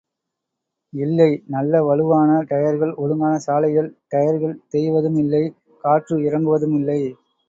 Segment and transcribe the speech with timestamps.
[0.93, 5.43] இல்லை, நல்ல வலுவான டயர்கள் ஒழுங்கான சாலைகள் டயர்கள் தேய்வதும் இல்லை
[5.83, 6.99] காற்று இறங்குவதும் இல்லை.